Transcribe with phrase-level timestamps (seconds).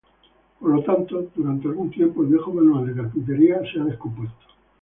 [0.59, 4.47] Por lo tanto, durante algún tiempo el viejo manual de carpintería se ha descompuesto.